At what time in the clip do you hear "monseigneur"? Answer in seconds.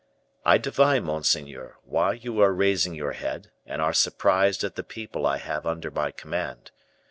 1.03-1.77